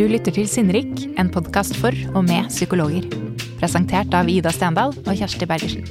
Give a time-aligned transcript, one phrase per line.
[0.00, 3.04] Du lytter til Sinnrik, en podkast for og med psykologer.
[3.60, 5.84] Presentert av Ida Stendal og Kjersti Bergersen.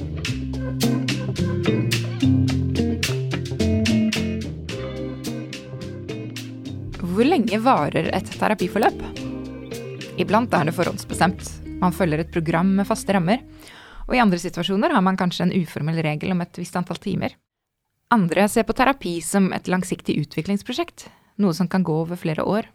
[6.98, 8.98] Hvor lenge varer et terapiforløp?
[10.18, 11.46] Iblant er det forhåndsbestemt.
[11.78, 13.46] Man følger et program med faste rammer.
[14.08, 17.38] Og i andre situasjoner har man kanskje en uformell regel om et visst antall timer.
[18.10, 21.06] Andre ser på terapi som et langsiktig utviklingsprosjekt,
[21.38, 22.66] noe som kan gå over flere år.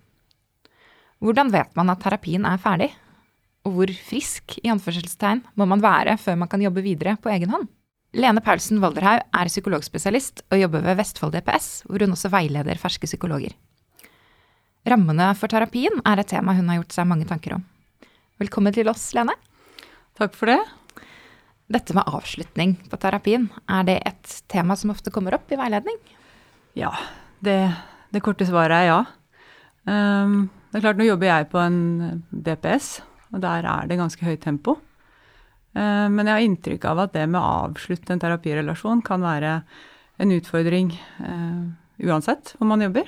[1.25, 2.92] Hvordan vet man at terapien er ferdig?
[3.66, 7.50] Og hvor frisk i anførselstegn må man være før man kan jobbe videre på egen
[7.50, 7.66] hånd?
[8.16, 13.10] Lene Paulsen Walderhaug er psykologspesialist og jobber ved Vestfold DPS, hvor hun også veileder ferske
[13.10, 13.56] psykologer.
[14.86, 17.64] Rammene for terapien er et tema hun har gjort seg mange tanker om.
[18.38, 19.33] Velkommen til oss, Lene.
[20.19, 20.60] Takk for det.
[21.74, 25.97] Dette med avslutning på terapien, er det et tema som ofte kommer opp i veiledning?
[26.78, 26.94] Ja,
[27.42, 27.57] det,
[28.14, 29.00] det korte svaret er ja.
[29.89, 31.75] Um, det er klart, nå jobber jeg på en
[32.36, 32.88] DPS,
[33.31, 34.73] og der er det ganske høyt tempo.
[35.72, 39.53] Uh, men jeg har inntrykk av at det med å avslutte en terapirelasjon kan være
[40.19, 40.91] en utfordring
[41.23, 41.64] uh,
[42.03, 43.08] uansett hvor man jobber.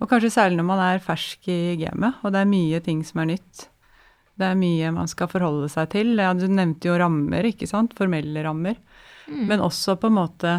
[0.00, 3.20] Og kanskje særlig når man er fersk i gamet, og det er mye ting som
[3.20, 3.66] er nytt.
[4.40, 6.14] Det er mye man skal forholde seg til.
[6.16, 7.92] Ja, du nevnte jo rammer, ikke sant.
[7.98, 8.80] Formelle rammer.
[9.28, 9.44] Mm.
[9.52, 10.56] Men også på en måte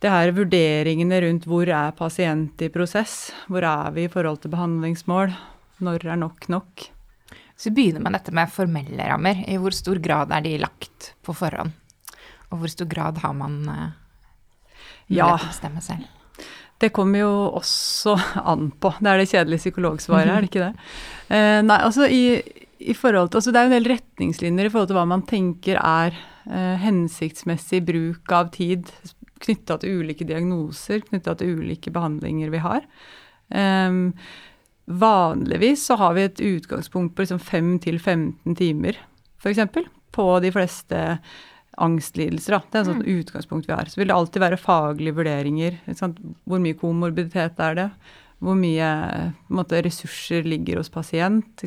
[0.00, 3.34] det her vurderingene rundt hvor er pasient i prosess?
[3.52, 5.36] Hvor er vi i forhold til behandlingsmål?
[5.84, 6.88] Når er nok nok?
[7.58, 9.42] Så vi begynner med dette med formelle rammer.
[9.50, 11.74] I hvor stor grad er de lagt på forhånd?
[12.48, 13.90] Og hvor stor grad har man uh,
[15.10, 15.26] ja.
[15.26, 16.06] til å bestemme selv?
[16.78, 18.14] Det kommer jo også
[18.52, 18.94] an på.
[19.00, 20.88] Det er det kjedelige psykologsvaret, er det ikke det?
[21.32, 22.22] Uh, nei, altså i,
[22.78, 25.26] i forhold til, altså Det er jo en del retningslinjer i forhold til hva man
[25.28, 28.90] tenker er uh, hensiktsmessig bruk av tid
[29.42, 32.86] knytta til ulike diagnoser, knytta til ulike behandlinger vi har.
[33.54, 34.14] Um,
[34.88, 38.98] vanligvis så har vi et utgangspunkt på liksom 5 15 timer,
[39.42, 39.60] f.eks.
[40.12, 41.18] På de fleste
[41.78, 42.56] angstlidelser.
[42.56, 42.62] Da.
[42.64, 43.18] Det er et sånt mm.
[43.20, 43.90] utgangspunkt vi har.
[43.90, 45.76] Så vil det alltid være faglige vurderinger.
[46.48, 47.90] Hvor mye komorbiditet er det?
[48.44, 48.88] hvor mye
[49.50, 51.64] måte, ressurser ligger hos pasient.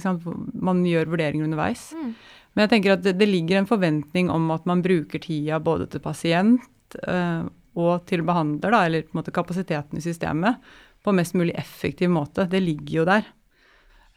[0.53, 1.89] Man gjør vurderinger underveis.
[1.95, 2.13] Mm.
[2.51, 5.87] Men jeg tenker at det, det, ligger en forventning om at man bruker tida både
[5.91, 7.43] til pasient uh,
[7.79, 10.59] og til behandler, da, eller måte kapasiteten i systemet,
[11.01, 12.45] på mest mulig effektiv måte.
[12.49, 13.25] Det ligger jo der.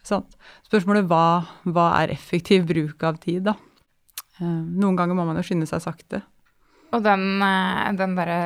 [0.05, 0.27] Sånn.
[0.67, 1.25] Spørsmålet hva,
[1.65, 3.56] hva er effektiv bruk av tid, da?
[4.41, 6.21] Uh, noen ganger må man jo skynde seg sakte.
[6.94, 8.39] Og den, eh, den derre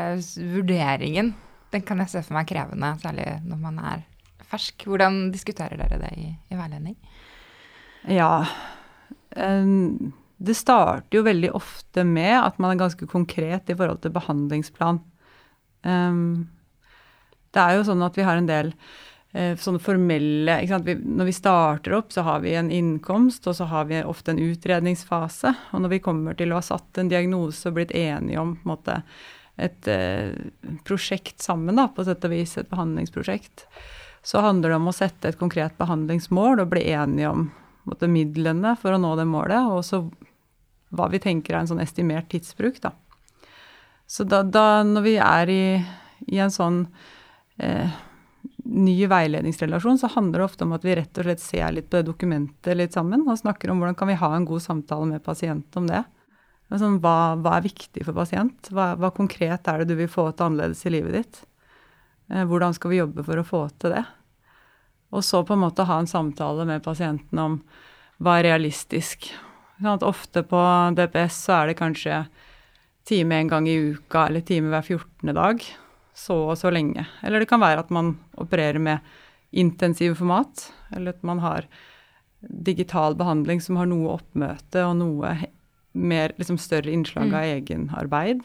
[0.55, 1.35] vurderingen
[1.73, 4.05] den kan jeg se for meg krevende, særlig når man er
[4.49, 4.87] fersk.
[4.89, 6.97] Hvordan diskuterer dere det i, i veiledning?
[8.09, 8.47] Ja,
[9.37, 14.15] um, det starter jo veldig ofte med at man er ganske konkret i forhold til
[14.15, 15.03] behandlingsplan.
[15.85, 16.49] Um,
[17.59, 18.73] det er jo sånn at vi har en del
[19.35, 23.69] eh, sånne formelle vi, Når vi starter opp, så har vi en innkomst, og så
[23.71, 25.55] har vi ofte en utredningsfase.
[25.73, 28.73] Og når vi kommer til å ha satt en diagnose og blitt enige om en
[28.77, 29.03] måte,
[29.59, 30.31] et eh,
[30.87, 33.67] prosjekt sammen, da, på sett og vis, et behandlingsprosjekt,
[34.23, 37.49] så handler det om å sette et konkret behandlingsmål og bli enige om
[37.89, 40.03] måte, midlene for å nå det målet, og også
[40.95, 42.81] hva vi tenker er en sånn estimert tidsbruk.
[42.85, 42.93] Da.
[44.09, 45.63] Så da, da når vi er i,
[46.33, 46.85] i en sånn
[47.59, 47.97] eh,
[48.69, 51.99] ny veiledningsrelasjon, så handler det ofte om at vi rett og slett ser litt på
[51.99, 55.25] det dokumentet litt sammen, og snakker om hvordan kan vi ha en god samtale med
[55.25, 56.05] pasienten om det.
[56.69, 58.69] Sånn, hva, hva, er viktig for pasient?
[58.69, 61.41] Hva, hva, konkret er det du vil få til annerledes i livet ditt?
[62.29, 64.05] Eh, hvordan skal vi jobbe for å få til det?
[65.17, 67.63] Og så på en måte ha en samtale med pasienten om
[68.21, 69.31] hva er realistisk.
[69.81, 70.61] Sånn ofte på
[70.99, 72.27] DPS så er det kanskje
[73.09, 75.33] time en gang i uka eller time hver 14.
[75.33, 75.65] dag.
[76.19, 77.07] Så og så lenge.
[77.23, 79.07] Eller det kan være at man opererer med
[79.55, 80.67] intensive format.
[80.91, 81.69] Eller at man har
[82.41, 85.33] digital behandling som har noe oppmøte og noe
[85.99, 87.55] mer, liksom større innslag av mm.
[87.57, 88.43] egenarbeid.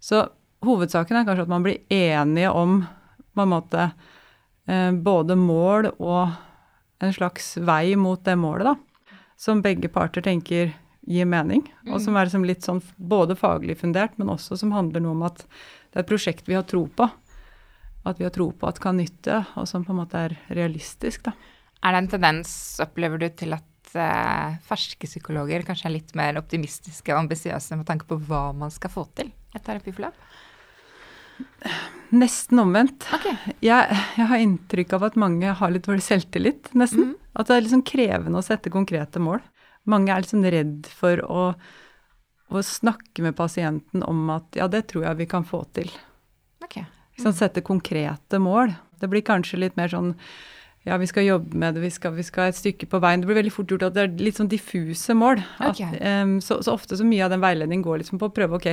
[0.00, 0.26] Så
[0.66, 2.82] hovedsaken er kanskje at man blir enige om
[3.36, 3.86] på en måte
[4.68, 6.34] eh, både mål og
[7.04, 9.14] en slags vei mot det målet, da.
[9.36, 10.72] Som begge parter tenker
[11.06, 12.18] gir mening, og som mm.
[12.18, 15.44] er liksom litt sånn både faglig fundert, men også som handler noe om at
[15.96, 17.06] det er et prosjekt vi har tro på.
[18.04, 21.22] At vi har tro på at kan nytte, og som på en måte er realistisk,
[21.24, 21.32] da.
[21.80, 22.50] Er det en tendens,
[22.84, 27.88] opplever du, til at eh, ferske psykologer kanskje er litt mer optimistiske og ambisiøse med
[27.88, 30.20] tanke på hva man skal få til et terapiforløp?
[32.12, 33.08] Nesten omvendt.
[33.16, 33.56] Okay.
[33.64, 37.14] Jeg, jeg, har inntrykk av at mange har litt dårlig selvtillit, nesten.
[37.14, 37.32] Mm.
[37.40, 39.40] At det er liksom krevende å sette konkrete mål.
[39.88, 41.48] Mange er liksom redd for å,
[42.50, 45.90] å, snakke med pasienten om at ja, det tror jeg vi kan få til.
[46.64, 46.86] Okay.
[46.86, 47.22] Mm.
[47.24, 48.74] Sånn, sette konkrete mål.
[49.00, 50.14] Det blir kanskje litt mer sånn
[50.86, 53.18] ja, vi skal jobbe med det, vi skal, vi skal, et stykke på veien.
[53.18, 55.40] Det blir veldig fort gjort at det er litt sånn diffuse mål.
[55.58, 55.96] Okay.
[55.98, 58.60] At, um, så, så, ofte så mye av den veiledningen går liksom på å prøve
[58.60, 58.68] ok,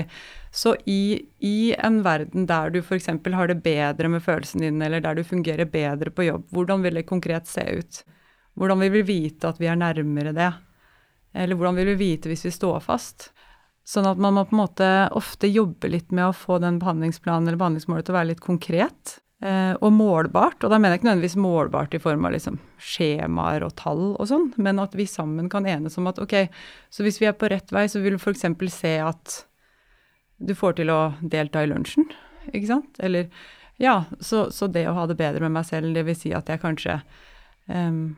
[0.53, 3.09] så i, i en verden der du f.eks.
[3.09, 7.01] har det bedre med følelsene dine, eller der du fungerer bedre på jobb, hvordan vil
[7.01, 8.03] det konkret se ut?
[8.61, 10.51] Hvordan vil vi vite at vi er nærmere det?
[11.33, 13.31] Eller hvordan vil vi vite hvis vi står fast?
[13.83, 17.49] Sånn at man må på en måte ofte jobbe litt med å få den behandlingsplanen
[17.49, 19.17] eller behandlingsmålet til å være litt konkret.
[19.43, 20.61] Eh, og målbart.
[20.63, 24.29] Og da mener jeg ikke nødvendigvis målbart i form av liksom skjemaer og tall og
[24.29, 26.37] sånn, men at vi sammen kan enes om at ok,
[26.87, 28.45] så hvis vi er på rett vei, så vil du f.eks.
[28.71, 29.41] se at
[30.39, 32.07] du får til å delta i lunsjen,
[32.53, 33.03] ikke sant?
[33.03, 33.27] Eller
[33.81, 36.47] ja, så, så det å ha det bedre med meg selv, det vil si at
[36.47, 37.01] jeg kanskje
[37.67, 38.15] um,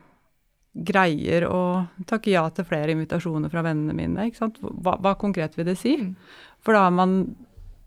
[0.76, 1.60] greier å
[2.08, 4.28] takke ja til flere invitasjoner fra vennene mine.
[4.60, 5.96] Hva, hva konkret vil det si?
[6.00, 6.14] Mm.
[6.64, 7.20] For da har man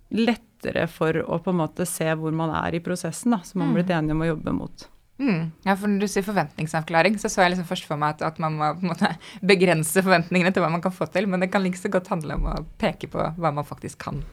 [0.09, 3.69] lettere for å på en måte se hvor man er i prosessen, da, som man
[3.69, 3.97] har blitt mm.
[3.99, 4.87] enige om å jobbe mot.
[5.19, 5.51] Mm.
[5.67, 8.37] Ja, for når du sier forventningsavklaring, så så jeg liksom først for meg at, at,
[8.39, 9.11] man må på en måte
[9.51, 12.39] begrense forventningene til hva man kan få til, men det kan like så godt handle
[12.39, 14.23] om å peke på hva man faktisk kan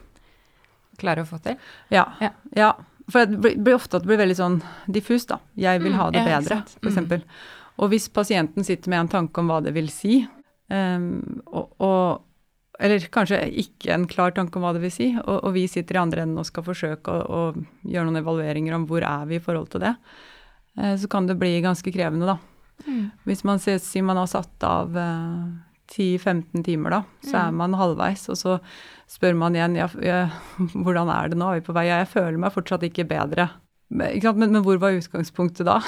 [0.97, 1.59] klare å få til.
[1.93, 2.07] Ja.
[2.23, 2.31] ja.
[2.55, 2.71] ja.
[3.11, 4.57] For det blir ofte at det blir veldig sånn
[4.91, 5.41] diffust, da.
[5.59, 7.27] Jeg vil mm, ha det ja, bedre, f.eks.
[7.77, 7.83] Mm.
[7.83, 10.23] Og hvis pasienten sitter med en tanke om hva det vil si,
[10.73, 11.11] um,
[11.45, 12.23] og, og
[12.77, 15.97] eller kanskje ikke en klar tanke om hva det vil si, og, og vi sitter
[15.97, 19.39] i andre enden og skal forsøke å, å, gjøre noen evalueringer om hvor er vi
[19.39, 19.95] i forhold til det,
[20.81, 22.37] uh, så kan det bli ganske krevende, da.
[22.85, 23.07] Mm.
[23.25, 25.47] Hvis man sier si man har satt av uh,
[25.93, 27.41] 10-15 timer, da, så mm.
[27.45, 28.57] er man halvveis, og så
[29.09, 30.19] spør man igjen ja, ja,
[30.83, 31.87] hvordan er det nå, er vi på vei?
[31.89, 33.49] Ja, jeg føler meg fortsatt ikke bedre.
[34.11, 35.79] Ikke men, men, hvor var utgangspunktet da?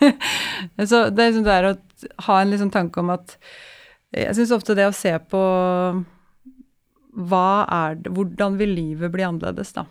[0.90, 1.74] så det er liksom det å
[2.26, 3.36] ha en liksom tanke om at
[4.10, 5.42] jeg syns ofte det å se på
[7.30, 9.86] hva er det, hvordan vil livet bli annerledes, da?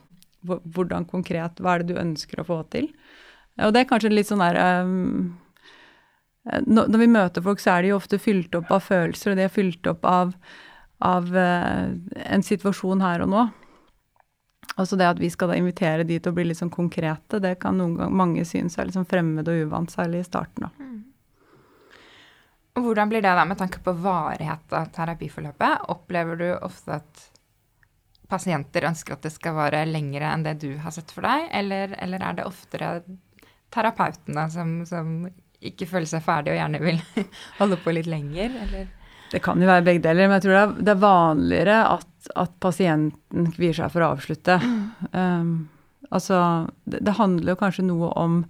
[0.48, 2.90] Hvordan konkret, hva er det du ønsker å få til?
[3.60, 5.36] Og det er kanskje litt sånn der um,
[6.64, 9.48] Når vi møter folk, så er de jo ofte fylt opp av følelser, og de
[9.48, 10.32] er fylt opp av,
[11.04, 11.92] av uh,
[12.24, 13.48] en situasjon her og nå.
[14.80, 17.58] Altså det at vi skal da invitere de til å bli litt sånn konkrete, det
[17.60, 20.72] kan noen gang mange synes er litt sånn fremmed og uvant, særlig i starten, da.
[20.80, 21.00] Mm.
[22.80, 25.90] Hvordan blir det da med tanke på varighet av terapiforløpet?
[25.92, 27.26] Opplever du ofte at
[28.30, 31.96] pasienter ønsker at det skal vare lengre enn det du har sett for deg, eller,
[32.00, 32.92] eller er det oftere
[33.74, 35.18] terapeutene som, som,
[35.60, 37.02] ikke føler seg ferdig og gjerne vil
[37.60, 38.88] holde på litt lenger, eller?
[39.30, 42.09] Det kan jo være begge deler, men jeg tror det er, det er vanligere at,
[42.36, 44.60] at, pasienten kvier seg for å avslutte.
[45.14, 45.70] Um,
[46.10, 48.44] altså, det, det handler jo kanskje noe om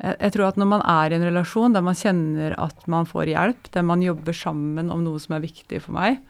[0.00, 3.34] jeg tror at når man er i en relasjon der man kjenner at man får
[3.34, 6.22] hjelp, der man jobber sammen om noe som er viktig for meg,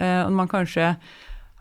[0.00, 0.96] uh, og man kanskje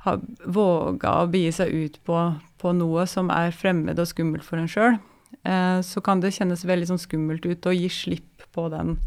[0.01, 2.17] har våga å begi seg ut på,
[2.57, 4.97] på, noe som er fremmed og skummelt for en sjøl,
[5.45, 8.97] uh, så kan det kjennes veldig sånn skummelt ut å gi slipp på den,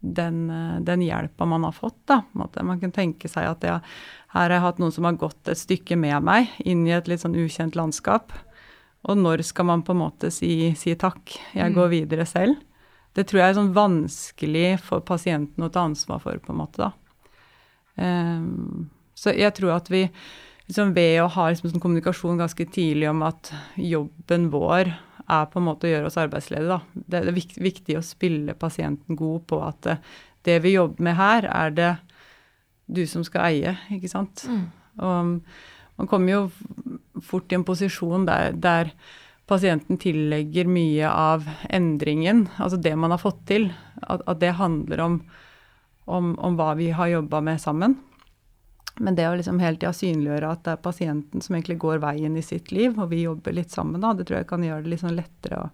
[0.00, 1.98] den, eh, den hjelpa man har fått.
[2.06, 2.22] Da.
[2.32, 3.80] Man kan tenke seg at ja,
[4.30, 7.08] her har jeg hatt noen som har gått et stykke med meg inn i et
[7.10, 8.32] litt sånn ukjent landskap.
[9.08, 11.94] Og når skal man på en måte si, si takk, jeg går mm.
[11.94, 12.60] videre selv?
[13.16, 16.86] Det tror jeg er sånn vanskelig for pasienten å ta ansvar for, på en måte,
[16.86, 16.92] da.
[18.00, 18.86] Um,
[19.18, 20.04] så jeg tror at vi
[20.70, 24.92] liksom ved å ha liksom sånn kommunikasjon ganske tidlig om at jobben vår
[25.30, 27.02] er på en måte å gjøre oss arbeidsledige, da.
[27.10, 29.98] Det er viktig, viktig å spille pasienten god på at det,
[30.46, 31.90] det, vi jobber med her, er det
[32.90, 34.44] du som skal eie, ikke sant.
[34.50, 34.64] Mm.
[35.00, 35.32] Og
[36.00, 36.42] man kommer jo
[37.24, 38.92] fort i en posisjon der, der
[39.50, 43.70] pasienten tillegger mye av endringen, altså det man har fått til,
[44.02, 45.18] at, at det handler om,
[46.06, 47.96] om, om, hva vi har jobba med sammen.
[49.00, 52.36] Men det å liksom hele tida synliggjøre at det er pasienten som egentlig går veien
[52.36, 54.94] i sitt liv, og vi jobber litt sammen, da, det tror jeg kan gjøre det
[54.94, 55.66] litt sånn lettere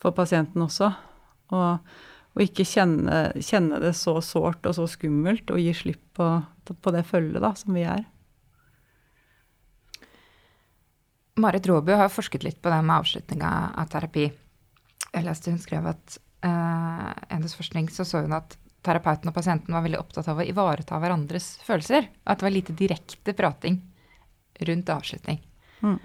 [0.00, 0.90] for pasienten også.
[1.56, 1.96] Og,
[2.30, 6.28] og ikke kjenne, kjenne, det så sårt og så skummelt, og gi slipp på,
[6.70, 8.04] på det følget da, som vi er.
[11.40, 14.28] Marit Råbu har forsket litt på det med avslutninga av terapi.
[15.10, 18.54] Jeg leste hun skrev at uh, hennes forskning så, så hun at
[18.86, 22.06] terapeuten og pasienten var veldig opptatt av å ivareta hverandres følelser.
[22.22, 23.80] Og At det var lite direkte prating
[24.68, 25.40] rundt avslutning.
[25.80, 25.98] Mm.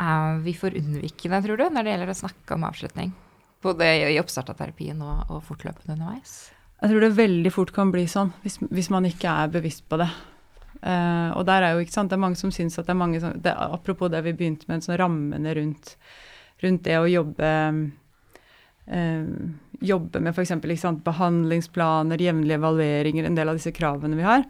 [0.00, 3.12] Er vi for unnvikende, tror du, når det gjelder å snakke om avslutning?
[3.64, 6.50] Både i oppstart av terapien og, og fortløpende underveis?
[6.80, 9.98] Jeg tror det veldig fort kan bli sånn, hvis, hvis man ikke er bevisst på
[10.00, 10.08] det.
[10.80, 12.96] Uh, og der er jo, ikke sant, det er mange som syns at det er
[13.02, 15.92] mange som det, Apropos det vi begynte med, sånn rammene rundt,
[16.62, 17.50] rundt, det å jobbe
[18.88, 19.34] uh,
[19.80, 20.82] Jobbe med f.eks.
[21.04, 24.42] behandlingsplaner, jevnlige evalueringer, en del av disse kravene vi har.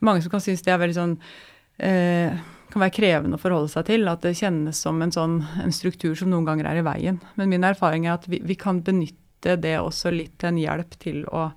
[0.00, 2.38] Mange som kan synes det er veldig sånn uh,
[2.72, 4.06] kan være krevende å forholde seg til.
[4.10, 7.20] At det kjennes som en, sånn, en struktur som noen ganger er i veien.
[7.40, 10.96] Men min erfaring er at vi, vi kan benytte det også litt til en hjelp
[11.00, 11.48] til å,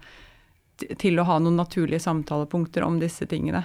[1.01, 3.63] til å ha noen naturlige samtalepunkter om disse tingene.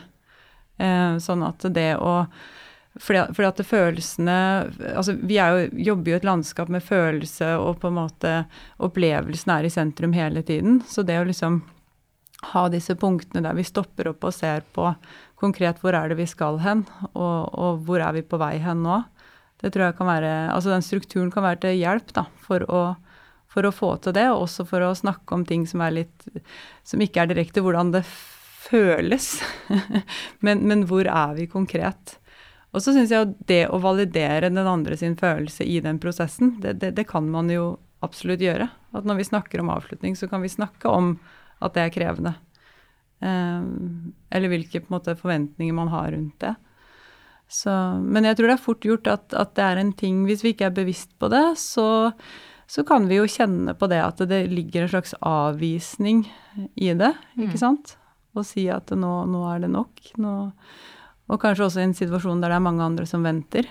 [0.76, 2.21] Eh, sånn at det å
[2.97, 4.35] fordi, fordi at følelsene
[4.97, 8.31] altså Vi jo, jobber jo i et landskap med følelse, og på en måte
[8.81, 10.81] opplevelsen er i sentrum hele tiden.
[10.88, 11.61] Så det å liksom
[12.43, 14.90] ha disse punktene der vi stopper opp og ser på
[15.40, 18.85] konkret hvor er det vi skal hen, og, og hvor er vi på vei hen
[18.85, 19.02] nå,
[19.62, 22.83] det tror jeg kan være Altså den strukturen kan være til hjelp da, for å,
[23.49, 26.26] for å få til det, og også for å snakke om ting som er litt
[26.85, 28.05] Som ikke er direkte hvordan det
[28.66, 29.37] føles,
[30.45, 32.16] men, men, hvor er vi konkret?
[32.75, 36.57] Og så syns jeg at det å validere den andre sin følelse i den prosessen,
[36.61, 38.66] det, det, det, kan man jo absolutt gjøre.
[38.90, 41.14] At når vi snakker om avslutning, så kan vi snakke om
[41.63, 42.35] at det er krevende.
[43.25, 46.55] Um, eller hvilke måte, forventninger man har rundt det.
[47.49, 47.71] Så,
[48.03, 50.51] men jeg tror det er fort gjort at, at, det er en ting Hvis vi
[50.51, 52.11] ikke er bevisst på det, så,
[52.67, 56.25] så, kan vi jo kjenne på det at det ligger en slags avvisning
[56.75, 57.63] i det, ikke mm.
[57.63, 57.95] sant?
[58.37, 60.11] Og si at nå, nå er det nok.
[60.21, 60.35] Nå,
[61.27, 63.71] og kanskje også i en situasjon der det er mange andre som venter.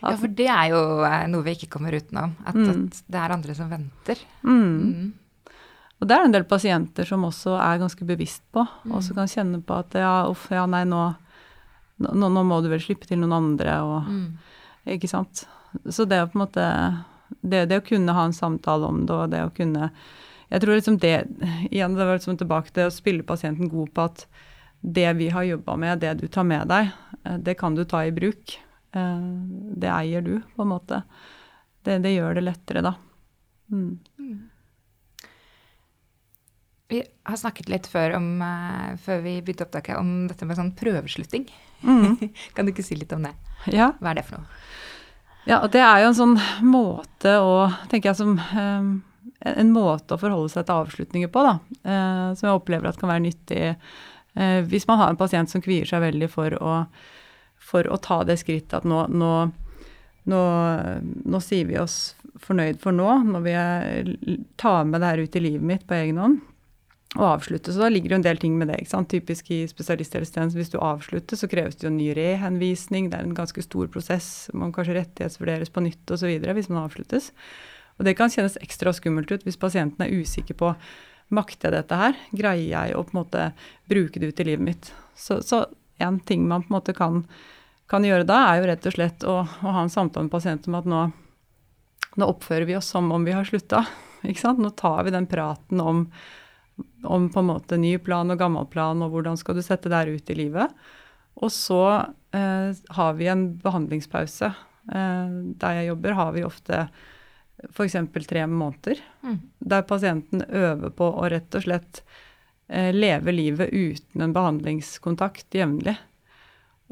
[0.00, 2.32] At, ja, for det er jo eh, noe vi ikke kommer utenom.
[2.46, 2.70] At, mm.
[2.70, 4.22] at det er andre som venter.
[4.46, 5.12] Mm.
[5.96, 6.02] Mm.
[6.02, 9.20] Og det er en del pasienter som også er ganske bevisst på, og som mm.
[9.20, 11.08] kan kjenne på at ja, uff, ja, nei, nå
[11.96, 14.26] nå, nå, må du vel slippe til noen andre, og mm.
[14.86, 15.40] Ikke sant.
[15.90, 16.64] Så det å på en måte
[17.40, 19.88] det, det, å kunne ha en samtale om det, og det å kunne
[20.46, 21.14] Jeg tror liksom det
[21.72, 24.26] Igjen, det var liksom tilbake til å spille pasienten god på at
[24.86, 26.92] det vi har jobba med, det du tar med deg,
[27.24, 28.52] eh, det kan du ta i bruk.
[28.94, 29.24] Eh,
[29.82, 31.00] det eier du, på en måte.
[31.82, 32.92] Det, det gjør det lettere, da.
[33.72, 33.96] Mm.
[36.88, 40.70] Vi har snakket litt før, om, uh, før vi begynte opptaket, om dette med sånn
[40.78, 41.48] prøveslutting.
[41.82, 42.18] Mm.
[42.54, 43.34] kan du ikke si litt om det?
[43.74, 43.90] Ja.
[43.98, 44.62] Hva er det for noe?
[45.46, 48.88] Ja, det er jo en sånn måte å tenker jeg som um,
[49.46, 51.52] En måte å forholde seg til avslutninger på, da.
[51.86, 55.62] Uh, som jeg opplever at kan være nyttig uh, hvis man har en pasient som
[55.62, 56.80] kvier seg veldig for å,
[57.62, 59.30] for å ta det skrittet at nå, nå,
[60.30, 60.42] nå,
[61.30, 63.54] nå sier vi oss fornøyd for nå, når vi
[64.60, 66.42] tar med det her ut i livet mitt på egen hånd
[67.20, 67.72] å avslutte.
[67.72, 68.80] Så da ligger det jo en del ting med det.
[68.82, 69.10] ikke sant?
[69.12, 73.10] Typisk i spesialisthelsetjenesten, hvis du avslutter, så kreves det jo en ny rehenvisning.
[73.10, 74.28] Det er en ganske stor prosess.
[74.54, 76.30] Man kanskje rettighetsvurderes på nytt osv.
[76.44, 77.32] hvis man avsluttes.
[77.96, 80.74] Og det kan kjennes ekstra skummelt ut hvis pasienten er usikker på
[81.32, 82.16] makter jeg dette her?
[82.36, 83.50] Greier jeg å på en måte
[83.90, 84.90] bruke det ut i livet mitt?
[85.16, 85.64] Så, så
[85.98, 87.22] en ting man på en måte kan,
[87.90, 90.74] kan gjøre da, er jo rett og slett å, å ha en samtale med pasienten
[90.74, 91.04] om at nå,
[92.20, 93.86] nå oppfører vi oss som om vi har slutta.
[94.26, 96.06] Nå tar vi den praten om
[97.06, 99.98] om på en måte ny plan og gammel plan, og hvordan skal du sette det
[100.00, 100.72] her ut i livet.
[101.36, 101.82] Og så
[102.36, 104.52] eh, har vi en behandlingspause.
[104.92, 106.86] Eh, der jeg jobber, har vi ofte
[107.70, 107.96] f.eks.
[108.28, 109.00] tre måneder.
[109.22, 109.38] Mm.
[109.58, 112.02] Der pasienten øver på å rett og slett
[112.68, 115.96] eh, leve livet uten en behandlingskontakt jevnlig.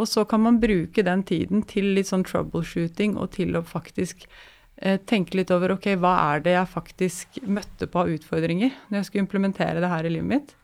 [0.00, 4.26] Og så kan man bruke den tiden til litt sånn troubleshooting og til å faktisk
[5.06, 9.08] tenke litt over ok, hva er det jeg faktisk møtte på av utfordringer når jeg
[9.08, 10.54] skulle implementere det her i livet mitt.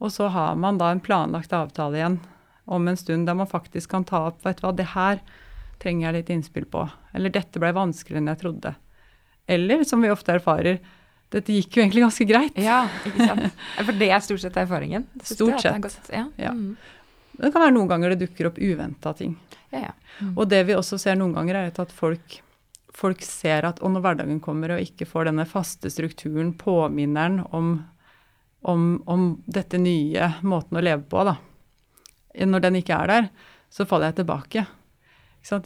[0.00, 2.18] Og så har man da en planlagt avtale igjen
[2.70, 5.20] om en stund der man faktisk kan ta opp vet du hva, det her
[5.80, 6.84] trenger jeg litt innspill på.
[7.16, 8.74] Eller dette ble vanskeligere enn jeg trodde.
[9.50, 10.78] Eller som vi ofte erfarer,
[11.30, 12.58] dette gikk jo egentlig ganske greit.
[12.60, 13.62] Ja, ikke sant.
[13.86, 15.06] For det er stort sett erfaringen?
[15.24, 16.12] Stort sett.
[16.12, 16.26] Ja.
[16.40, 16.52] ja.
[16.54, 16.76] Mm.
[17.40, 19.34] Det kan være noen ganger det dukker opp uventa ting.
[19.70, 19.96] Ja, ja.
[20.20, 20.34] Mm.
[20.34, 22.40] Og det vi også ser noen ganger, er at folk
[22.96, 27.72] folk ser at og når hverdagen kommer og ikke får denne faste strukturen, påminneren om,
[28.66, 31.36] om, om dette nye måten å leve på, da.
[32.46, 33.28] Når den ikke er der,
[33.70, 34.66] så faller jeg tilbake.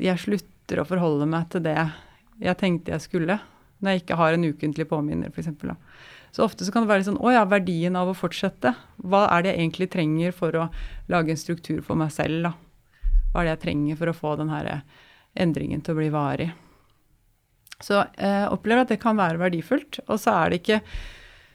[0.01, 1.79] Jeg slutter å forholde meg til det
[2.43, 3.39] jeg tenkte jeg skulle,
[3.79, 5.51] når jeg ikke har en ukentlig påminner, f.eks.
[6.35, 8.73] Så ofte så kan det være sånn Å ja, verdien av å fortsette.
[9.07, 10.65] Hva er det jeg egentlig trenger for å
[11.13, 12.55] lage en struktur for meg selv, da?
[13.31, 14.71] Hva er det jeg trenger for å få den her
[15.39, 16.51] endringen til å bli varig?
[17.85, 20.01] Så jeg eh, opplever at det kan være verdifullt.
[20.09, 20.81] Og så er det ikke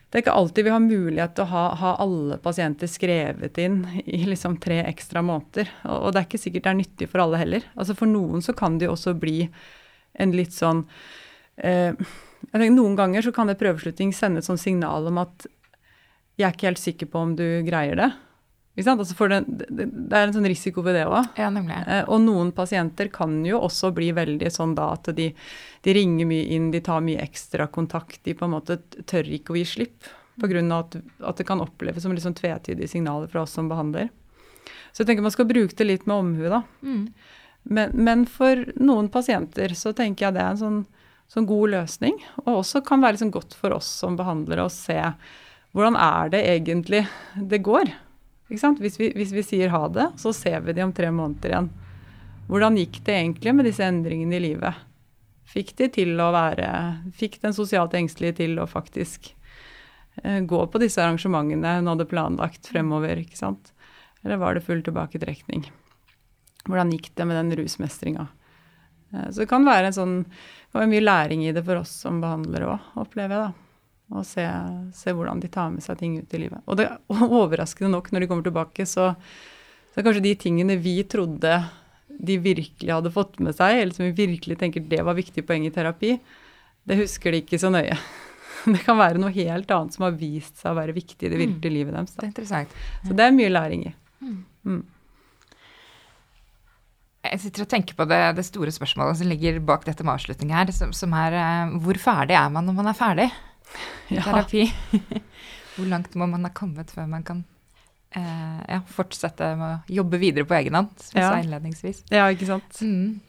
[0.10, 3.84] det er ikke alltid vi har mulighet til å ha, ha alle pasienter skrevet inn
[4.10, 5.70] i liksom tre ekstra måneder.
[5.84, 7.68] Og, og, det er ikke sikkert det er nyttig for alle heller.
[7.76, 9.44] Altså For noen så kan det jo også bli
[10.18, 10.82] en litt sånn
[11.62, 11.94] eh,
[12.40, 15.46] jeg tenker Noen ganger så kan et prøveslutning sende et sånt signal om at
[16.40, 18.10] jeg er ikke helt sikker på om du greier det.
[18.88, 21.32] Altså det, det, er en sånn risiko ved det òg.
[21.40, 25.32] Ja, eh, og noen pasienter kan jo også bli veldig sånn da at de,
[25.86, 28.22] de, ringer mye inn, de tar mye ekstra kontakt.
[28.24, 30.08] De på en måte tør ikke å gi slipp
[30.40, 30.64] pga.
[30.78, 30.96] At,
[31.28, 34.08] at det kan oppleves som sånn tvetydige signaler fra oss som behandler.
[34.94, 36.64] Så jeg tenker man skal bruke det litt med omhu, da.
[36.82, 37.04] Mm.
[37.70, 40.80] Men, men, for noen pasienter så tenker jeg det er en sånn
[41.30, 42.18] sånn god løsning.
[42.46, 44.98] Og også kan være liksom godt for oss som behandlere å se
[45.76, 47.04] hvordan er det egentlig
[47.36, 47.92] det går.
[48.50, 51.70] Hvis vi, hvis, vi, sier ha det, så ser vi de om tre måneder igjen.
[52.50, 54.86] Hvordan gikk det egentlig med disse endringene i livet?
[55.50, 56.70] Fikk de til å være
[57.18, 59.32] Fikk den sosialt engstelige til å faktisk
[60.24, 63.72] eh, gå på disse arrangementene hun hadde planlagt fremover, ikke sant?
[64.24, 65.70] Eller var det full tilbaketrekning?
[66.66, 68.28] Hvordan gikk det med den rusmestringa?
[69.14, 70.20] Eh, så det kan være en sånn
[70.74, 73.50] det mye læring i det for oss som behandlere òg, opplever jeg.
[73.50, 73.69] da.
[74.10, 74.44] Og se,
[74.98, 76.64] se, hvordan de tar med seg ting ut i livet.
[76.66, 76.88] Og det
[77.42, 79.12] overraskende nok, når de kommer tilbake, så,
[79.94, 81.60] så kanskje de tingene vi trodde
[82.20, 85.68] de virkelig hadde fått med seg, eller som vi virkelig tenker det var viktige poeng
[85.68, 86.18] i terapi,
[86.90, 87.98] det husker de ikke så nøye.
[88.60, 91.38] Det kan være noe helt annet som har vist seg å være viktig i det
[91.38, 91.44] mm.
[91.46, 92.12] virkelige livet deres.
[92.12, 92.18] Da.
[92.20, 92.74] Det er interessant.
[93.08, 93.92] Så det er mye læring i.
[94.20, 94.40] Mm.
[94.68, 94.82] mm.
[97.30, 100.52] Jeg sitter og tenker på det, det, store spørsmålet som ligger bak dette med avslutning
[100.56, 103.30] her, som, som, er eh, hvor ferdig er man når man er ferdig
[104.10, 104.24] ja.
[104.26, 104.68] terapi?
[105.80, 107.44] hvor langt må man ha kommet før man kan
[108.16, 111.34] eh, ja, fortsette med å jobbe videre på egen hånd, som jeg ja.
[111.34, 112.06] sa innledningsvis?
[112.14, 112.82] Ja, ikke sant.
[112.84, 113.20] Mm.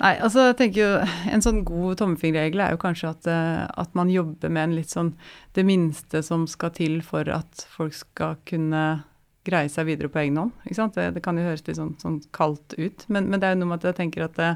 [0.00, 0.90] Nei, altså jeg tenker jo
[1.34, 4.92] En sånn god tommefingerregel er jo kanskje at, eh, at, man jobber med en litt
[4.92, 5.12] sånn
[5.58, 8.84] det minste som skal til for at folk skal kunne
[9.48, 10.52] greie seg videre på egen hånd.
[10.68, 13.62] Det, det, kan jo høres litt sånn, sånn kaldt ut, men, men, det er jo
[13.62, 14.50] noe med at jeg tenker at det,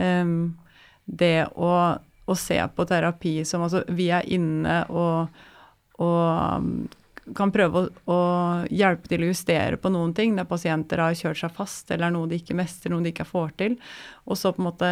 [0.00, 0.56] um,
[1.04, 1.70] det å,
[2.28, 5.42] å, se på terapi som altså Vi er inne og,
[6.04, 6.88] og
[7.36, 8.18] kan prøve å, å,
[8.72, 12.14] hjelpe til å justere på noen ting der pasienter har kjørt seg fast eller er
[12.14, 13.76] noe de ikke mestrer, noe de ikke får til.
[14.28, 14.90] Og så på en måte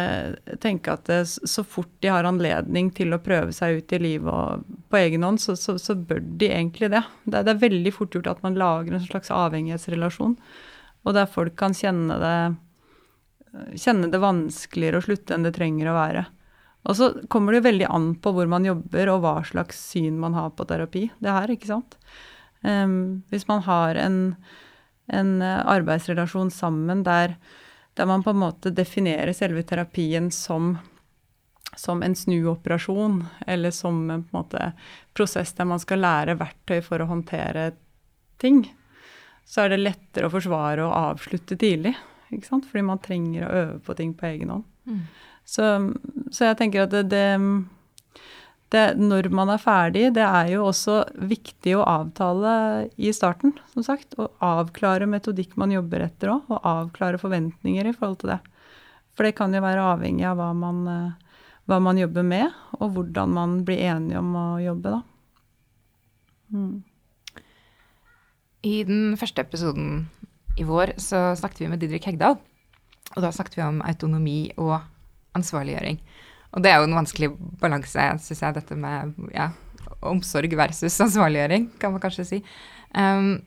[0.63, 4.31] tenke at det, så fort de har anledning til å prøve seg ut i livet
[4.33, 7.03] og på egen hånd, så, så, så bør de egentlig det.
[7.25, 7.43] det.
[7.47, 10.37] Det er veldig fort gjort at man lager en slags avhengighetsrelasjon,
[11.07, 12.37] og der folk kan kjenne det,
[13.79, 16.27] kjenne det vanskeligere å slutte enn det trenger å være.
[16.87, 20.19] Og så kommer det jo veldig an på hvor man jobber og hva slags syn
[20.21, 21.07] man har på terapi.
[21.19, 21.97] Det her, ikke sant.
[22.63, 24.19] Um, hvis man har en,
[25.13, 27.35] en eh, arbeidsrelasjon sammen der,
[27.93, 30.77] der, man på en måte definerer selve terapien som,
[31.75, 34.71] som en snuoperasjon, eller som en, en måte,
[35.13, 37.73] prosess der man skal lære verktøy for å håndtere
[38.41, 38.63] ting,
[39.47, 41.95] så er det lettere å forsvare og avslutte tidlig.
[42.31, 44.67] Fordi man trenger å øve på ting på egen hånd.
[44.87, 45.03] Mm.
[45.47, 45.65] Så,
[46.33, 47.23] så jeg tenker at det, det,
[48.73, 52.51] det, når man er ferdig, det er jo også viktig å avtale
[52.99, 54.17] i starten, som sagt.
[54.19, 58.41] Og avklare metodikk man jobber etter òg, og avklare forventninger i forhold til det.
[59.15, 60.83] For det kan jo være avhengig av hva man,
[61.65, 65.01] hva man jobber med, og hvordan man blir enige om å jobbe, da.
[66.51, 66.83] Mm.
[68.67, 70.05] I den første episoden
[70.59, 72.37] i vår så snakket vi med Didrik Hegdal.
[73.15, 74.75] Og da snakket vi om autonomi og
[75.37, 76.01] ansvarliggjøring.
[76.55, 79.51] Og det er jo en vanskelig balanse, syns jeg, dette med ja,
[80.07, 82.41] omsorg versus ansvarliggjøring, kan man kanskje si.
[82.95, 83.37] Um,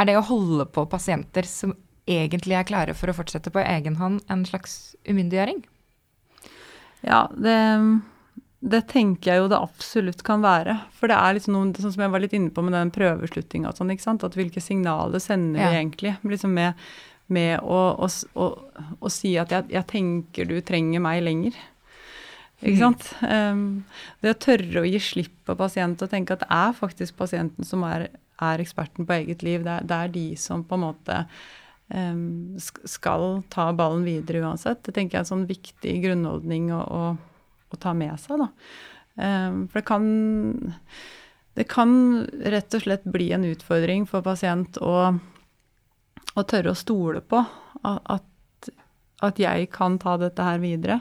[0.00, 1.74] er det å holde på pasienter som
[2.06, 5.64] egentlig er klare for å fortsette på egen hånd, en slags umyndiggjøring?
[7.06, 7.56] Ja, det,
[8.60, 10.78] det, tenker jeg jo det absolutt kan være.
[10.96, 13.72] For det er liksom noe, sånn som jeg var litt inne på med den prøveslutninga
[13.72, 14.26] og sånn, ikke sant.
[14.26, 15.72] At hvilke signaler sender ja.
[15.72, 16.16] vi egentlig?
[16.36, 16.88] Liksom med
[17.32, 18.08] med å, å,
[18.38, 18.46] å,
[19.00, 21.58] å si at jeg, jeg, tenker du trenger meg lenger.
[22.62, 23.10] Ikke sant?
[23.20, 23.84] Um,
[24.24, 27.66] det å tørre å gi slipp på pasient og tenke at det er faktisk pasienten
[27.68, 28.08] som er,
[28.42, 29.66] er eksperten på eget liv.
[29.66, 31.20] Det er, det er, de som på en måte
[31.92, 34.84] um, skal ta ballen videre uansett.
[34.86, 37.04] Det tenker jeg er en sånn viktig grunnholdning å, å,
[37.74, 38.46] å ta med seg.
[38.46, 38.50] da.
[39.16, 40.08] Um, for det kan,
[41.58, 41.94] det kan
[42.56, 45.16] rett og slett bli en utfordring for pasient å
[46.36, 47.40] å tørre å stole på
[47.86, 48.70] at,
[49.24, 51.00] at, jeg kan ta dette her videre.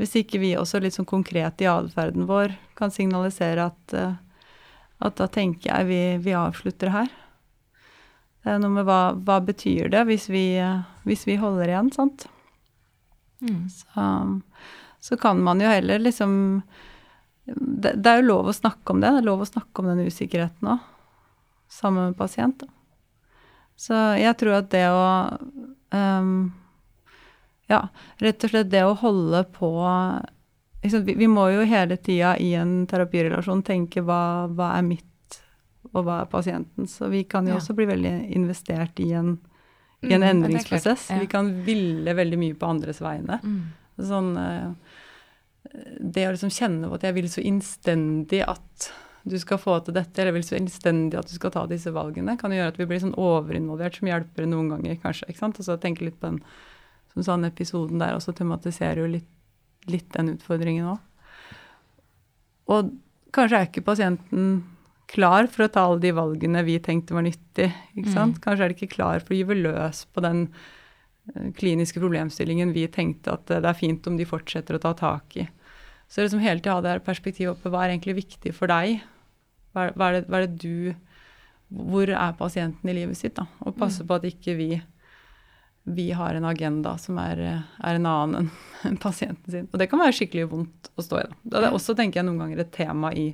[0.00, 4.16] Hvis ikke vi også litt sånn konkret i atferden vår kan signalisere at, eh,
[5.04, 7.12] at da tenker jeg vi, vi, avslutter her.
[8.44, 10.46] Det er noe med hva, hva betyr det hvis vi,
[11.08, 12.28] hvis vi holder igjen, sant.
[13.40, 13.64] Mm.
[13.72, 14.04] Så,
[15.00, 16.62] så, kan man jo heller liksom
[17.44, 19.10] det, det, er jo lov å snakke om det.
[19.12, 20.86] Det er lov å snakke om den usikkerheten òg,
[21.72, 22.62] sammen med pasient.
[22.62, 22.75] Da.
[23.76, 25.02] Så jeg tror at det å
[25.92, 26.30] um,
[27.68, 27.88] Ja,
[28.22, 29.70] rett og slett det å holde på
[30.86, 35.40] liksom, vi, vi, må jo hele tida i en terapirelasjon tenke hva, hva, er mitt,
[35.92, 36.96] og hva er pasientens.
[37.02, 37.60] Og vi kan jo ja.
[37.60, 39.34] også bli veldig investert i en,
[40.06, 41.10] i en mm, endringsprosess.
[41.10, 41.18] Ja.
[41.22, 43.40] Vi kan ville veldig mye på andres vegne.
[43.42, 43.58] Mm.
[44.06, 44.70] Sånn uh,
[45.98, 48.90] Det å liksom kjenne på at jeg vil så innstendig at
[49.26, 52.36] du skal få til dette, eller vil så innstendig at du skal ta disse valgene,
[52.38, 55.26] kan jo gjøre at vi blir sånn overinvolvert, som hjelper noen ganger, kanskje.
[55.32, 55.58] ikke sant?
[55.58, 56.38] Og så tenke litt på den
[57.14, 59.28] som sånn episoden der også tematiserer jo litt,
[59.90, 61.02] litt den utfordringen òg.
[62.70, 62.94] og
[63.34, 64.64] kanskje er ikke pasienten
[65.10, 67.68] klar for å ta alle de valgene vi tenkte var nyttig.
[67.94, 68.38] ikke sant?
[68.38, 68.42] Mm.
[68.44, 70.46] Kanskje er de ikke klar for å gyve løs på den
[71.32, 74.94] eh, kliniske problemstillingen vi tenkte at eh, det er fint om de fortsetter å ta
[74.98, 75.46] tak i.
[76.10, 77.70] Så liksom hele tida ha det her perspektivet oppe.
[77.70, 79.00] Hva er egentlig viktig for deg?
[79.76, 80.94] Hva hva, er det, hva er det du
[81.92, 83.34] Hvor er pasienten i livet sitt?
[83.36, 83.44] da?
[83.66, 84.06] Og passe Mm.
[84.08, 84.68] på at ikke vi,
[85.86, 87.40] vi har en agenda som er,
[87.82, 88.50] er en annen
[88.86, 89.68] enn pasienten sin.
[89.72, 91.26] Og det kan være skikkelig vondt å stå i.
[91.26, 91.58] da.
[91.60, 93.28] Det er også tenker jeg, noen ganger et tema i,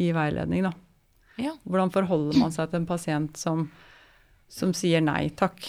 [0.00, 0.62] i veiledning.
[0.70, 0.72] da.
[1.38, 1.52] Ja.
[1.68, 3.68] Hvordan forholder man seg til en pasient som,
[4.48, 5.68] som sier nei takk?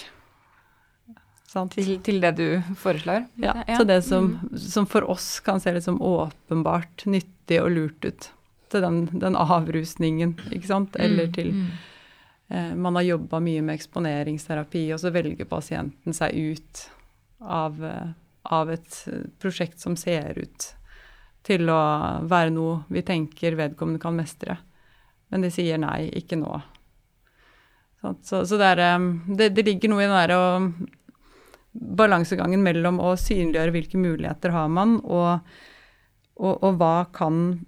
[1.49, 3.23] Til, til det du foreslår?
[3.41, 8.05] Ja, så det som, som for oss kan se litt som åpenbart nyttig og lurt
[8.05, 8.27] ut,
[8.69, 11.67] til den, den avrusningen, ikke sant, eller Mm, til mm.
[12.49, 16.83] eh, Man har jobba mye med eksponeringsterapi, og så velger pasienten seg ut
[17.39, 18.11] av, eh,
[18.43, 20.73] av et eh, prosjekt som ser ut
[21.43, 21.81] til å
[22.27, 24.57] være noe vi tenker vedkommende kan mestre.
[25.29, 26.61] Men de sier nei, ikke nå.
[28.01, 30.95] Så, så det, er, eh, det, det ligger noe i den derre
[31.79, 35.45] balansegangen mellom å synliggjøre hvilke muligheter har man, og,
[36.39, 37.59] og, og hva kan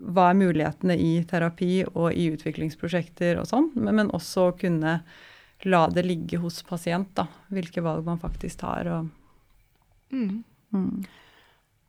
[0.00, 5.00] hva er mulighetene i terapi og i utviklingsprosjekter og sånn, men, men også kunne
[5.68, 8.88] la det ligge hos pasient, da, hvilke valg man faktisk tar.
[8.88, 9.10] Og,
[10.10, 10.42] Mm.
[10.74, 11.04] mm.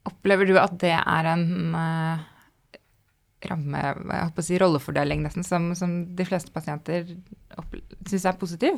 [0.03, 2.21] Opplever du at det er en uh,
[3.49, 7.07] ramme, jeg på å si rollefordeling nesten, som, som de fleste pasienter
[8.09, 8.77] syns er positiv?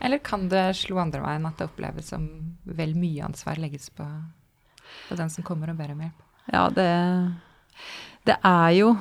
[0.00, 2.26] Eller kan det slå andre veien, at det oppleves som
[2.64, 4.06] vel mye ansvar legges på,
[5.08, 6.22] på den som kommer og ber om hjelp?
[6.50, 6.88] Ja, det,
[8.28, 8.92] det er jo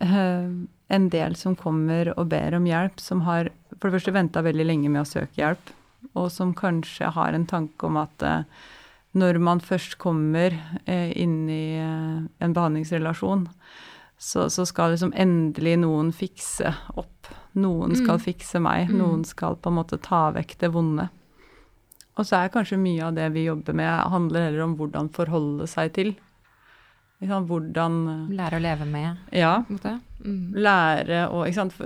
[0.00, 0.48] eh,
[0.94, 4.66] en del som kommer og ber om hjelp, som har for det første venta veldig
[4.66, 5.72] lenge med å søke hjelp,
[6.14, 8.44] og som kanskje har en tanke om at eh,
[9.14, 10.54] når man først kommer
[10.86, 13.48] eh, inn i en behandlingsrelasjon,
[14.18, 17.10] så, så skal liksom endelig noen fikse opp.
[17.54, 18.22] Noen skal Mm.
[18.24, 18.88] fikse meg.
[18.90, 18.98] Mm.
[18.98, 21.08] Noen skal på en måte ta vekk det vonde.
[22.18, 25.66] Og så er kanskje mye av det vi jobber med, handler heller om hvordan forholde
[25.70, 26.14] seg til.
[27.22, 27.48] Sant?
[27.48, 27.94] Hvordan
[28.36, 29.62] Lære å leve med, Ja.
[30.24, 30.54] Mm.
[30.56, 31.76] Lære å, sant?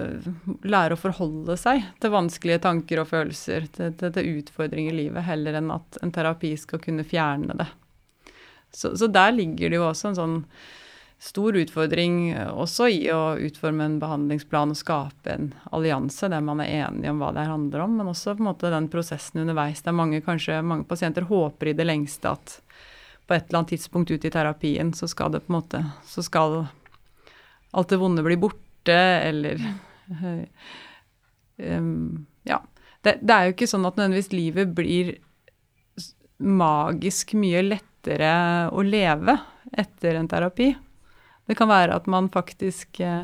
[0.62, 5.26] lære å forholde seg til vanskelige tanker og følelser, til, til, til utfordringer i livet,
[5.26, 7.68] heller enn at en terapi skal kunne fjerne det.
[8.74, 10.36] Så, så der ligger det jo også en sånn
[11.18, 16.62] stor utfordring eh, også i å utforme en behandlingsplan og skape en allianse der man
[16.62, 19.42] er enige om hva det her handler om, men også på en måte den prosessen
[19.42, 22.60] underveis der mange, kanskje, mange pasienter håper i det lengste at
[23.28, 26.24] på et eller annet tidspunkt ut i terapien så skal det på en måte så
[26.24, 26.62] skal
[27.76, 29.60] alt det vonde bli borte, eller
[31.56, 32.62] um, Ja.
[33.04, 35.12] Det, det er jo ikke sånn at nødvendigvis livet blir
[36.42, 38.32] magisk mye lettere
[38.74, 39.36] å leve
[39.70, 40.72] etter en terapi.
[41.46, 43.22] Det kan være at man faktisk eh,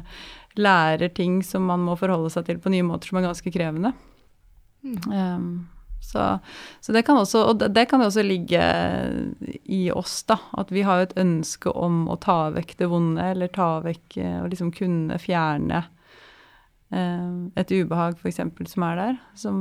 [0.55, 3.93] lærer ting som man må forholde seg til på nye måter som er ganske krevende.
[4.85, 4.99] Mm.
[5.11, 5.49] Um,
[6.05, 6.38] så,
[6.81, 8.61] så det kan også, og det, kan også ligge
[9.64, 10.37] i oss, da.
[10.61, 14.38] At vi har et ønske om å ta vekk det vonde, eller ta vekk eh,
[14.43, 15.83] Og liksom kunne fjerne
[16.95, 19.21] eh, et ubehag, f.eks., som er der.
[19.38, 19.59] Som,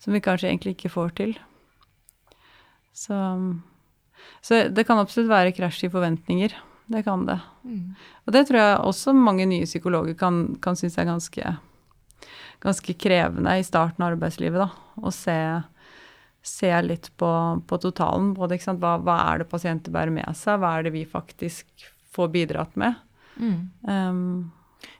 [0.00, 1.36] som vi kanskje egentlig ikke får til.
[2.96, 3.16] Så,
[4.44, 6.54] så det kan absolutt være krasj i forventninger.
[6.92, 7.38] Det kan det.
[7.64, 7.94] Mm.
[8.26, 11.54] Og det tror jeg også mange nye psykologer kan, kan synes er ganske,
[12.62, 14.96] ganske krevende i starten av arbeidslivet, da.
[15.02, 15.36] Å se,
[16.46, 17.30] se litt på,
[17.66, 18.32] på totalen.
[18.38, 22.34] Både, hva, hva er det pasienter bærer med seg, hva er det vi faktisk får
[22.34, 22.98] bidratt med.
[23.36, 23.62] Mm.
[23.88, 24.26] Um,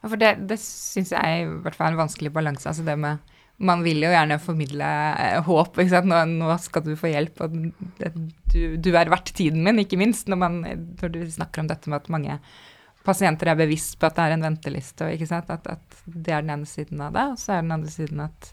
[0.02, 2.68] Ja, for det, det syns jeg i hvert fall er en vanskelig balanse.
[2.70, 3.18] Altså det med
[3.62, 4.86] Man vil jo gjerne formidle
[5.18, 5.76] eh, håp.
[5.78, 6.08] Ikke sant?
[6.10, 7.56] Nå, nå skal du få hjelp, og
[7.98, 8.12] det,
[8.50, 10.30] du, du er verdt tiden min, ikke minst.
[10.30, 10.60] Når, man,
[11.02, 12.38] når du snakker om dette med at mange
[13.04, 15.34] pasienter er bevisst på at det er en venteliste, og?
[15.38, 17.26] At, at det er den ene siden av det.
[17.34, 18.52] Og så er den andre siden at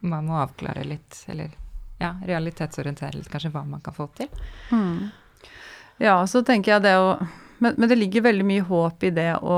[0.00, 1.52] man må avklare litt, eller
[2.00, 4.30] ja, realitetsorientere litt kanskje hva man kan få til.
[4.72, 5.10] Mm.
[6.00, 7.12] Ja, så tenker jeg det å
[7.60, 9.56] men, men det ligger veldig mye håp i det å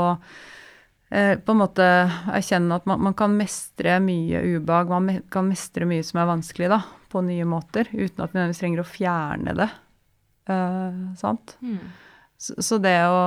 [1.14, 1.85] eh, på en måte
[2.35, 4.90] erkjenne at man, man kan mestre mye ubehag.
[4.90, 6.81] Man me kan mestre mye som er vanskelig, da,
[7.12, 9.68] på nye måter, uten at vi nødvendigvis trenger å fjerne det.
[10.51, 11.55] Eh, sant?
[12.42, 13.22] Så, så det å,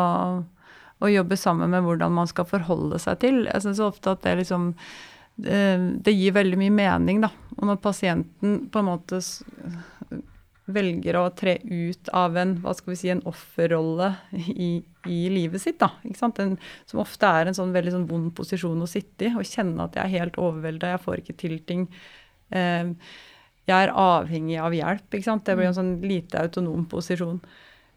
[1.06, 4.38] å jobbe sammen med hvordan man skal forholde seg til Jeg syns ofte at det
[4.42, 4.72] liksom
[5.46, 7.32] eh, Det gir veldig mye mening, da.
[7.58, 9.22] Og når pasienten på en måte
[10.66, 14.10] velger å tre ut av en hva skal vi si, en offerrolle
[14.50, 14.70] i,
[15.06, 16.42] i livet sitt, da, ikke sant?
[16.42, 16.56] En,
[16.90, 20.00] som ofte er en sånn veldig sånn vond posisjon å sitte i, og kjenne at
[20.00, 21.86] jeg er helt overvelda, jeg får ikke til ting.
[22.50, 22.96] Eh,
[23.66, 25.46] jeg er avhengig av hjelp, ikke sant.
[25.46, 27.40] Det blir en sånn lite autonom posisjon.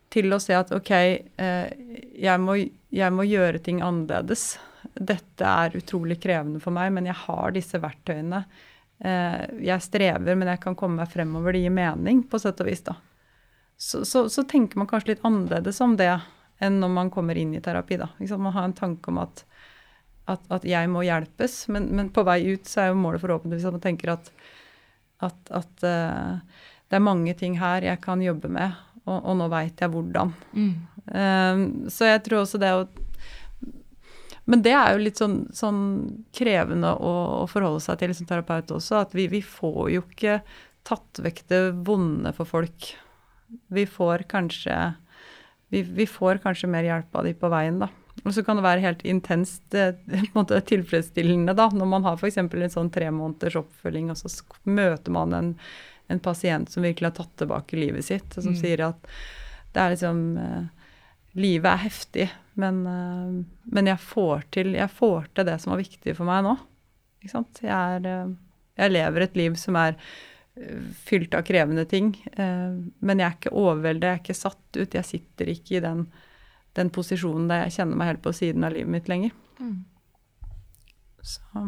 [0.09, 0.91] til å se at ok,
[1.37, 1.67] eh,
[2.17, 2.55] jeg må,
[2.95, 4.57] jeg må gjøre ting annerledes.
[4.95, 8.45] Dette er utrolig krevende for meg, men jeg har disse verktøyene.
[8.99, 11.55] Eh, jeg strever, men jeg kan komme meg fremover.
[11.55, 12.83] Det gir mening, på sett og vis.
[12.87, 12.97] da.
[13.79, 16.11] Så, så, så, tenker man kanskje litt annerledes om det
[16.59, 18.01] enn når man kommer inn i terapi.
[18.01, 18.09] da.
[18.37, 19.45] Man har en tanke om at,
[20.27, 23.69] at, at jeg må hjelpes, men, men, på vei ut så er jo målet forhåpentligvis
[23.69, 24.33] at man tenker at,
[25.23, 26.41] at uh,
[26.89, 28.75] det er mange ting her jeg kan jobbe med,
[29.09, 30.33] og, og nå veit jeg hvordan.
[30.53, 30.73] Mm.
[31.09, 32.83] Um, så jeg tror også det å
[34.49, 35.81] Men det er jo litt sånn, sånn
[36.37, 40.39] krevende å, å, forholde seg til som terapeut også, at vi, vi, får jo ikke
[40.89, 42.93] tatt vekk det vonde for folk.
[43.73, 44.77] Vi får kanskje
[45.69, 47.91] vi, vi får kanskje mer hjelp av de på veien, da.
[48.25, 49.99] Og så kan det være helt intenst eh,
[50.37, 52.41] måte, tilfredsstillende da, når man har f.eks.
[52.41, 54.33] en sånn tre måneders oppfølging, og så
[54.69, 55.53] møter man en
[56.09, 58.61] en pasient som virkelig har tatt tilbake livet sitt, og som mm.
[58.61, 59.09] sier at
[59.75, 60.67] det er liksom uh,
[61.39, 62.25] Livet er heftig,
[62.59, 63.35] men, uh,
[63.71, 66.55] men jeg, får til, jeg, får til, det som var viktig for meg nå.
[67.21, 67.61] Ikke sant?
[67.63, 68.33] Jeg, er, uh,
[68.81, 70.01] jeg lever et liv som er
[71.07, 74.97] fylt av krevende ting, men jeg er ikke overveldet, jeg er ikke satt ut.
[74.97, 76.01] Jeg sitter ikke i den,
[76.75, 79.37] den posisjonen der jeg kjenner meg helt på siden av livet mitt lenger.
[79.63, 79.77] Mm.
[81.23, 81.63] Så,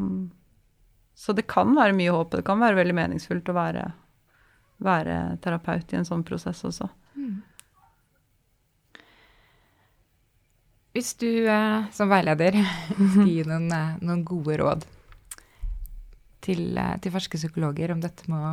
[1.22, 3.86] så det kan være mye håp, og det kan være veldig meningsfullt å være
[4.80, 6.88] være terapeut i en sånn prosess også.
[7.16, 7.38] Mm.
[10.96, 12.56] Hvis du eh, som veileder
[13.12, 14.86] skal gi noen, eh, noen, gode råd
[16.42, 18.52] til, eh, til ferske psykologer om dette med å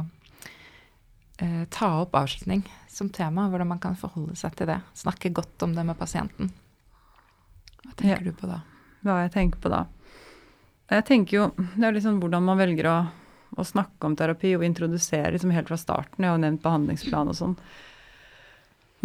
[1.41, 2.61] eh, ta opp avslutning
[2.91, 6.51] som tema, hvordan man kan forholde seg til det, snakke godt om det med pasienten,
[7.83, 8.25] hva tenker ja.
[8.29, 8.61] du på da?
[9.05, 9.85] Hva jeg tenker på da?
[10.87, 12.97] Jeg tenker jo Det er liksom hvordan man velger å
[13.55, 16.23] å snakke om terapi og introdusere liksom helt fra starten.
[16.23, 17.55] Jeg har jo nevnt behandlingsplan og sånn.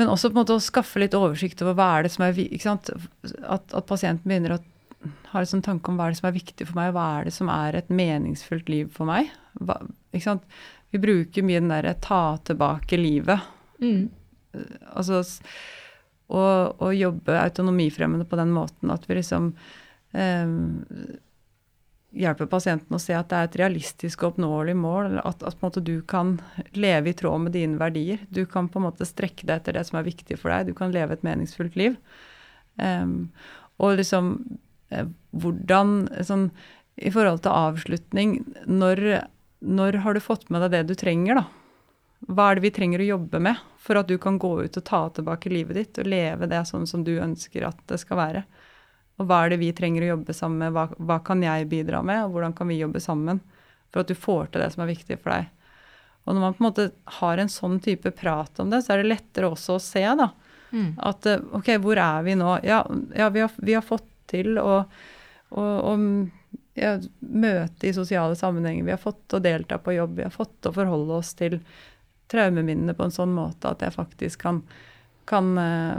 [0.01, 2.39] Men også på en måte å skaffe litt oversikt over hva er det som er?
[2.73, 4.63] At, at pasienten begynner å
[5.33, 7.29] ha en sånn tanke om hva er det som er viktig for meg, hva er
[7.29, 9.31] det som er et meningsfullt liv for meg.
[9.61, 9.79] Hva?
[10.13, 13.45] Vi bruker mye den derre ta tilbake livet.
[13.81, 14.11] Mm.
[14.93, 15.23] Altså
[16.33, 19.53] å, jobbe autonomifremmende på den måten at vi liksom
[20.13, 20.85] um,
[22.13, 25.19] hjelpe pasienten å se at det er et realistisk og oppnåelig mål.
[25.25, 26.37] At, at du kan
[26.77, 28.21] leve i tråd med dine verdier.
[28.29, 30.71] Du kan på en måte strekke deg etter det som er viktig for deg.
[30.71, 31.97] Du kan leve et meningsfullt liv.
[32.77, 33.33] Um,
[33.83, 34.35] og liksom
[34.93, 36.47] eh, hvordan sånn,
[36.97, 39.03] I forhold til avslutning når,
[39.61, 41.47] når, har du fått med deg det du trenger, da?
[42.31, 44.85] Hva er det vi trenger å jobbe med for at du kan gå ut og
[44.87, 48.45] ta tilbake livet ditt og leve det sånn som du ønsker at det skal være?
[49.21, 52.01] Og hva er det vi trenger å jobbe sammen med, hva, hva, kan jeg bidra
[52.07, 53.43] med, og hvordan kan vi jobbe sammen
[53.93, 55.51] for at du får til det som er viktig for deg.
[56.25, 56.87] Og når man på en måte
[57.19, 60.31] har en sånn type prat om det, så er det lettere også å se da,
[60.71, 60.91] mm.
[61.11, 62.55] at eh, ok, hvor er vi nå?
[62.67, 62.85] Ja,
[63.19, 64.85] ja vi, har, vi, har, fått til å,
[65.51, 65.97] å, å
[66.79, 70.71] ja, møte i sosiale sammenhenger, vi har fått å delta på jobb, vi har fått
[70.71, 71.59] å forholde oss til
[72.33, 74.63] traumeminnene på en sånn måte at jeg faktisk kan
[75.29, 75.99] kan uh,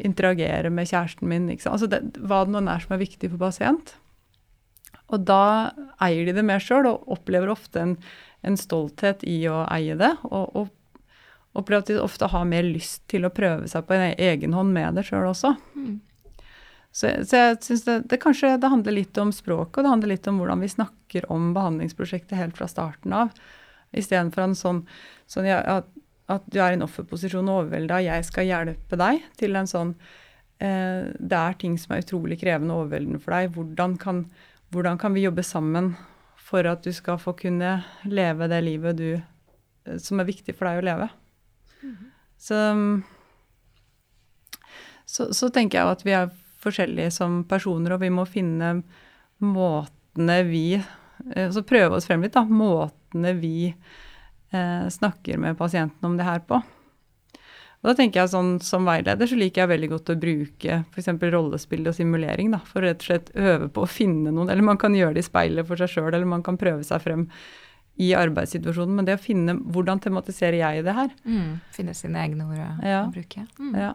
[0.00, 1.48] interagere med kjæresten min.
[1.50, 3.94] Altså det, hva det nå er som er viktig for pasient.
[5.10, 5.70] Og da
[6.02, 7.96] eier de det mer sjøl, og opplever ofte en,
[8.46, 10.12] en, stolthet i å eie det.
[10.30, 14.14] Og, og opplever at de ofte har mer lyst til å prøve seg på en
[14.14, 15.56] egen hånd med det sjøl også.
[15.74, 15.98] Mm.
[16.90, 20.12] Så, så, jeg syns det, det, kanskje det handler litt om språket, og det handler
[20.14, 23.34] litt om hvordan vi snakker om behandlingsprosjektet helt fra starten av.
[23.94, 24.80] Istedenfor en sånn,
[25.30, 25.80] sånn ja,
[26.30, 29.94] at du er i en offerposisjon og overvelda, jeg skal hjelpe deg, til en sånn
[30.62, 33.50] eh, Det er ting som er utrolig krevende og overveldende for deg.
[33.56, 34.24] Hvordan kan,
[34.74, 35.94] hvordan kan, vi jobbe sammen
[36.40, 40.70] for at du skal få kunne leve det livet du, eh, som er viktig for
[40.70, 41.08] deg å leve?
[41.80, 42.10] Mm -hmm.
[42.36, 42.58] så,
[45.06, 48.82] så, så, tenker jeg at vi er forskjellige som personer, og vi må finne
[49.38, 52.44] måtene vi eh, Så prøve oss frem litt, da.
[52.44, 53.74] Måtene vi
[54.50, 56.58] snakker med pasienten om det her på.
[57.80, 61.08] Og da tenker jeg sånn, Som veileder så liker jeg veldig godt å bruke f.eks.
[61.32, 62.52] rollespill og simulering.
[62.52, 64.50] da, For rett og slett øve på å finne noen.
[64.52, 67.02] Eller man kan gjøre det i speilet for seg sjøl, eller man kan prøve seg
[67.04, 67.26] frem
[68.00, 68.98] i arbeidssituasjonen.
[68.98, 71.10] Men det å finne hvordan tematiserer jeg det her?
[71.24, 73.46] Mm, finne sine egne ord å bruke.
[73.58, 73.74] Mm.
[73.80, 73.94] Ja.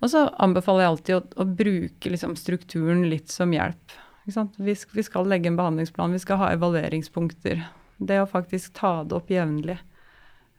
[0.00, 3.96] Og så anbefaler jeg alltid å, å bruke liksom, strukturen litt som hjelp.
[4.26, 7.60] Vi, vi, skal legge en behandlingsplan, vi skal ha evalueringspunkter.
[7.96, 9.78] Det å faktisk ta det opp jevnlig.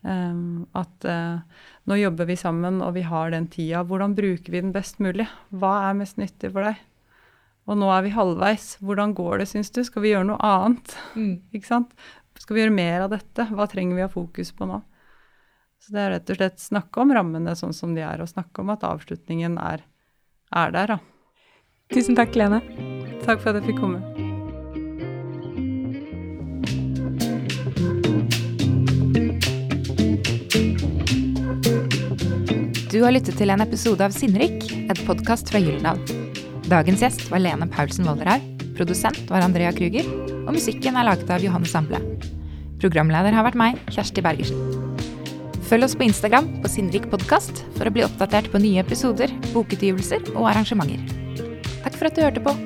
[0.02, 1.40] Um, at uh,
[1.90, 3.84] nå jobber vi sammen, og vi har den tida.
[3.88, 5.28] Hvordan bruker vi den best mulig?
[5.50, 6.80] Hva er mest nyttig for deg?
[7.68, 8.78] Og nå er vi halvveis.
[8.84, 9.82] Hvordan går det, syns du?
[9.84, 10.96] Skal vi gjøre noe annet?
[11.18, 11.34] Mm.
[11.56, 11.98] Ikke sant?
[12.38, 13.50] Skal vi gjøre mer av dette?
[13.52, 14.80] Hva trenger vi å ha fokus på nå?
[15.84, 18.64] Så det er rett og slett snakke om rammene sånn som de er, og snakke
[18.64, 19.86] om at avslutningen er,
[20.52, 21.02] er der, da.
[21.94, 22.64] Tusen takk, Lene.
[23.24, 24.17] Takk for at jeg fikk komme.
[32.98, 36.00] Du har lyttet til en episode av Sinnrik, et podkast fra Gyldendal.
[36.66, 40.08] Dagens gjest var Lene Paulsen Vollerhaug, produsent var Andrea Krüger,
[40.40, 42.00] og musikken er laget av Johanne Samble.
[42.82, 45.06] Programleder har vært meg, Kjersti Bergersen.
[45.70, 50.34] Følg oss på Instagram på Sinnrik podkast for å bli oppdatert på nye episoder, bokutgivelser
[50.34, 51.06] og arrangementer.
[51.86, 52.58] Takk for at du hørte på.